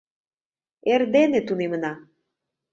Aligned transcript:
—Эрдене 0.93 1.39
тунемына... 1.47 1.93